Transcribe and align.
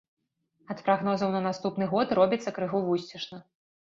Ад 0.73 0.79
прагнозаў 0.87 1.33
на 1.35 1.41
наступны 1.47 1.85
год 1.93 2.15
робіцца 2.19 2.55
крыху 2.57 2.83
вусцішна. 2.87 3.37